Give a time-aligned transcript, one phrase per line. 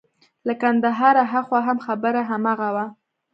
[0.47, 2.85] له کندهاره هاخوا هم خبره هماغه وه.